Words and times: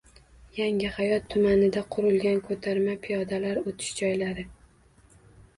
Yangihayot 0.59 1.27
tumanida 1.33 1.83
qurilgan 1.95 2.41
ko‘tarma 2.47 2.97
piyodalar 3.05 3.61
o‘tish 3.73 3.93
joylari 4.01 4.49